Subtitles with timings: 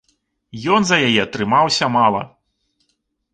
[0.77, 2.21] Ён за яе трымаўся мала.